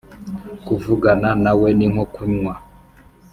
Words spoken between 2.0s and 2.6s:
kunywa